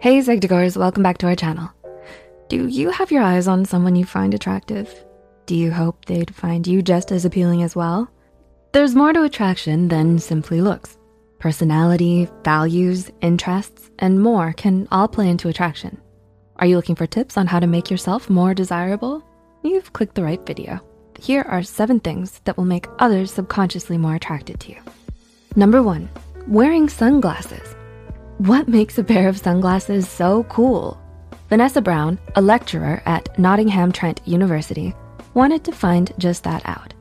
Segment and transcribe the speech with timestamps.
[0.00, 1.70] Hey Psych2Goers, welcome back to our channel.
[2.48, 4.90] Do you have your eyes on someone you find attractive?
[5.44, 8.10] Do you hope they'd find you just as appealing as well?
[8.72, 10.96] There's more to attraction than simply looks.
[11.38, 16.00] Personality, values, interests, and more can all play into attraction.
[16.56, 19.22] Are you looking for tips on how to make yourself more desirable?
[19.62, 20.80] You've clicked the right video.
[21.20, 24.78] Here are seven things that will make others subconsciously more attracted to you.
[25.56, 26.08] Number one,
[26.48, 27.74] wearing sunglasses.
[28.40, 30.98] What makes a pair of sunglasses so cool?
[31.50, 34.94] Vanessa Brown, a lecturer at Nottingham Trent University,
[35.34, 36.94] wanted to find just that out.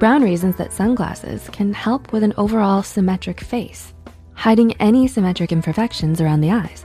[0.00, 3.94] Brown reasons that sunglasses can help with an overall symmetric face,
[4.34, 6.84] hiding any symmetric imperfections around the eyes.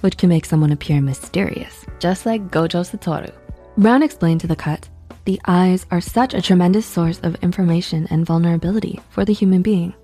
[0.00, 3.32] which can make someone appear mysterious, just like Gojo Satoru.
[3.76, 4.88] Brown explained to the cut,
[5.24, 9.94] the eyes are such a tremendous source of information and vulnerability for the human being.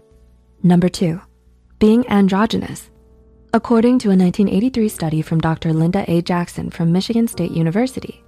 [0.62, 1.20] Number two,
[1.78, 2.90] being androgynous.
[3.52, 5.72] According to a 1983 study from Dr.
[5.72, 6.22] Linda A.
[6.22, 8.24] Jackson from Michigan State University,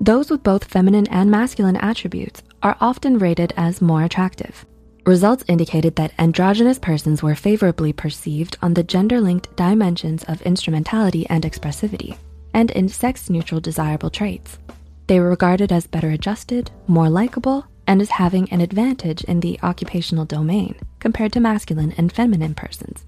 [0.00, 4.64] those with both feminine and masculine attributes are often rated as more attractive.
[5.08, 11.44] Results indicated that androgynous persons were favorably perceived on the gender-linked dimensions of instrumentality and
[11.44, 12.18] expressivity,
[12.52, 14.58] and in sex-neutral desirable traits.
[15.06, 19.58] They were regarded as better adjusted, more likable, and as having an advantage in the
[19.62, 23.06] occupational domain compared to masculine and feminine persons.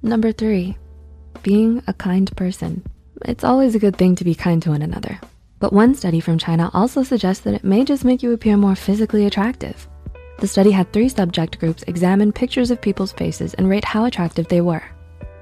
[0.00, 0.78] Number three,
[1.42, 2.84] being a kind person.
[3.24, 5.18] It's always a good thing to be kind to one another.
[5.58, 8.76] But one study from China also suggests that it may just make you appear more
[8.76, 9.88] physically attractive.
[10.42, 14.48] The study had three subject groups examine pictures of people's faces and rate how attractive
[14.48, 14.82] they were.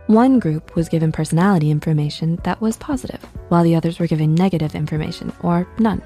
[0.08, 4.74] One group was given personality information that was positive, while the others were given negative
[4.74, 6.02] information or none.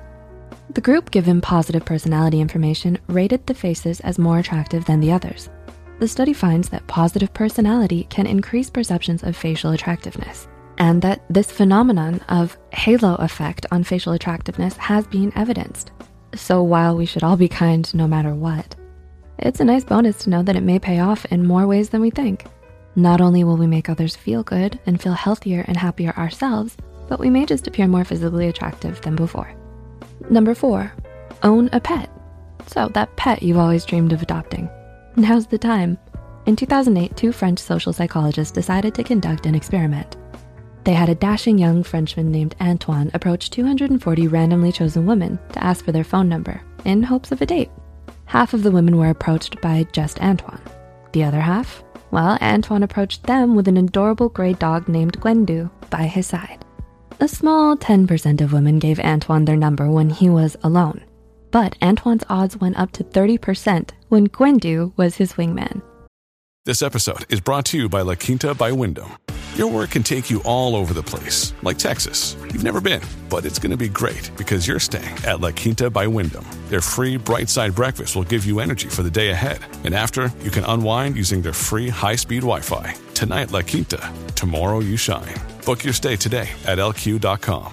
[0.71, 5.51] The group given positive personality information rated the faces as more attractive than the others.
[5.99, 10.47] The study finds that positive personality can increase perceptions of facial attractiveness
[10.79, 15.91] and that this phenomenon of halo effect on facial attractiveness has been evidenced.
[16.37, 18.77] So while we should all be kind no matter what,
[19.39, 22.01] it's a nice bonus to know that it may pay off in more ways than
[22.01, 22.47] we think.
[22.97, 26.77] Not only will we make others feel good and feel healthier and happier ourselves,
[27.09, 29.53] but we may just appear more physically attractive than before.
[30.31, 30.93] Number four,
[31.43, 32.11] own a pet.
[32.67, 34.71] So that pet you've always dreamed of adopting.
[35.17, 35.99] Now's the time.
[36.47, 40.17] In 2008, two French social psychologists decided to conduct an experiment.
[40.85, 45.85] They had a dashing young Frenchman named Antoine approach 240 randomly chosen women to ask
[45.85, 47.71] for their phone number in hopes of a date.
[48.27, 50.61] Half of the women were approached by just Antoine.
[51.13, 56.05] The other half, well, Antoine approached them with an adorable gray dog named Gwendu by
[56.05, 56.65] his side.
[57.21, 61.05] A small 10% of women gave Antoine their number when he was alone,
[61.51, 65.83] but Antoine's odds went up to 30% when Gwendu was his wingman.
[66.65, 69.13] This episode is brought to you by La Quinta by Wyndham.
[69.55, 72.35] Your work can take you all over the place, like Texas.
[72.43, 73.01] You've never been,
[73.31, 76.45] but it's going to be great because you're staying at La Quinta by Wyndham.
[76.69, 79.61] Their free bright side breakfast will give you energy for the day ahead.
[79.85, 82.97] And after, you can unwind using their free high speed Wi Fi.
[83.15, 84.13] Tonight, La Quinta.
[84.35, 85.37] Tomorrow, you shine.
[85.65, 87.73] Book your stay today at lq.com.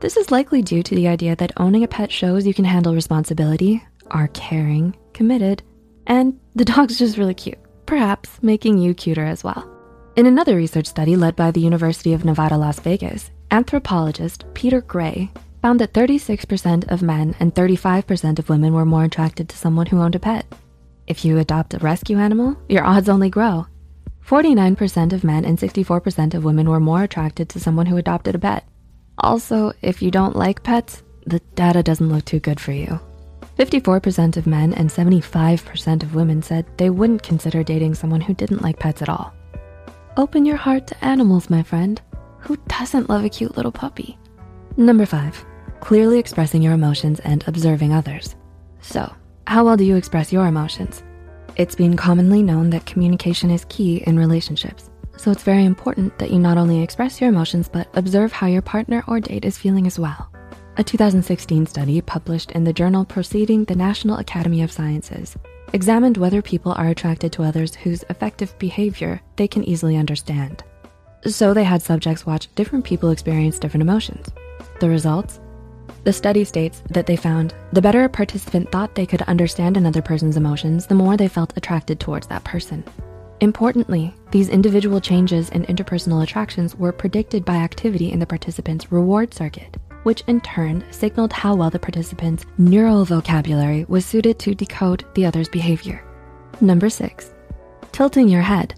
[0.00, 2.94] This is likely due to the idea that owning a pet shows you can handle
[2.94, 5.62] responsibility, are caring, committed,
[6.06, 7.58] and the dog's just really cute,
[7.88, 9.66] perhaps making you cuter as well.
[10.14, 15.30] In another research study led by the University of Nevada, Las Vegas, anthropologist Peter Gray
[15.62, 20.02] found that 36% of men and 35% of women were more attracted to someone who
[20.02, 20.44] owned a pet.
[21.06, 23.66] If you adopt a rescue animal, your odds only grow.
[24.22, 28.38] 49% of men and 64% of women were more attracted to someone who adopted a
[28.38, 28.68] pet.
[29.16, 33.00] Also, if you don't like pets, the data doesn't look too good for you.
[33.58, 38.62] 54% of men and 75% of women said they wouldn't consider dating someone who didn't
[38.62, 39.34] like pets at all.
[40.16, 42.00] Open your heart to animals, my friend.
[42.40, 44.18] Who doesn't love a cute little puppy?
[44.76, 45.44] Number five,
[45.80, 48.36] clearly expressing your emotions and observing others.
[48.80, 49.12] So,
[49.46, 51.02] how well do you express your emotions?
[51.56, 54.90] It's been commonly known that communication is key in relationships.
[55.16, 58.62] So it's very important that you not only express your emotions, but observe how your
[58.62, 60.30] partner or date is feeling as well.
[60.78, 65.36] A 2016 study published in the journal Proceeding the National Academy of Sciences
[65.72, 70.62] examined whether people are attracted to others whose affective behavior they can easily understand.
[71.26, 74.28] So they had subjects watch different people experience different emotions.
[74.78, 75.40] The results?
[76.04, 80.00] The study states that they found the better a participant thought they could understand another
[80.00, 82.84] person's emotions, the more they felt attracted towards that person.
[83.40, 89.34] Importantly, these individual changes in interpersonal attractions were predicted by activity in the participant's reward
[89.34, 89.76] circuit,
[90.08, 95.26] which in turn signaled how well the participant's neural vocabulary was suited to decode the
[95.26, 96.02] other's behavior.
[96.62, 97.30] Number six,
[97.92, 98.74] tilting your head.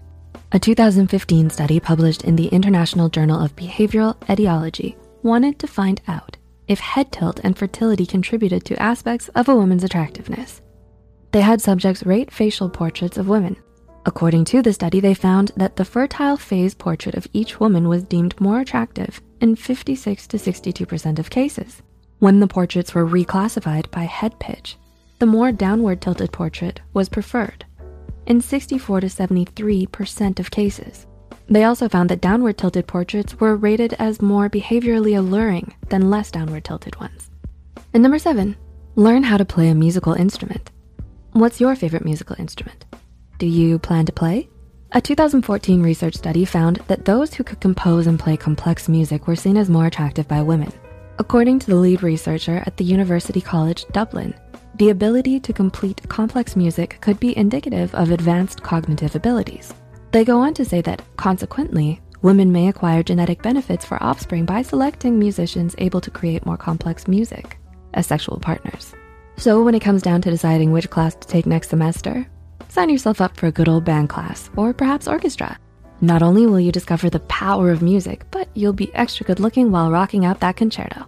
[0.51, 6.35] A 2015 study published in the International Journal of Behavioral Ethology wanted to find out
[6.67, 10.61] if head tilt and fertility contributed to aspects of a woman's attractiveness.
[11.31, 13.55] They had subjects rate facial portraits of women
[14.05, 18.03] According to the study, they found that the fertile phase portrait of each woman was
[18.03, 21.81] deemed more attractive in 56 to 62% of cases.
[22.19, 24.77] When the portraits were reclassified by head pitch,
[25.19, 27.65] the more downward tilted portrait was preferred
[28.27, 31.07] in 64 to 73% of cases.
[31.47, 36.31] They also found that downward tilted portraits were rated as more behaviorally alluring than less
[36.31, 37.29] downward tilted ones.
[37.93, 38.55] And number seven,
[38.95, 40.71] learn how to play a musical instrument.
[41.33, 42.85] What's your favorite musical instrument?
[43.37, 44.49] Do you plan to play?
[44.93, 49.37] A 2014 research study found that those who could compose and play complex music were
[49.37, 50.69] seen as more attractive by women.
[51.17, 54.33] According to the lead researcher at the University College Dublin,
[54.75, 59.73] the ability to complete complex music could be indicative of advanced cognitive abilities.
[60.11, 64.61] They go on to say that, consequently, women may acquire genetic benefits for offspring by
[64.61, 67.57] selecting musicians able to create more complex music
[67.93, 68.93] as sexual partners.
[69.37, 72.27] So when it comes down to deciding which class to take next semester,
[72.69, 75.57] sign yourself up for a good old band class or perhaps orchestra.
[76.01, 79.71] Not only will you discover the power of music, but you'll be extra good looking
[79.71, 81.05] while rocking out that concerto.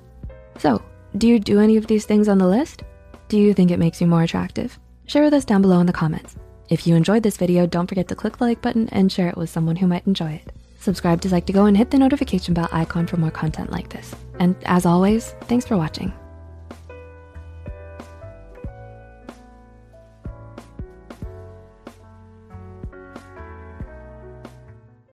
[0.60, 0.82] So,
[1.18, 2.84] do you do any of these things on the list?
[3.28, 4.78] Do you think it makes you more attractive?
[5.06, 6.36] Share with us down below in the comments.
[6.70, 9.38] If you enjoyed this video, don't forget to click the like button and share it
[9.38, 10.54] with someone who might enjoy it.
[10.80, 14.14] Subscribe to Psych2Go and hit the notification bell icon for more content like this.
[14.40, 16.14] And as always, thanks for watching.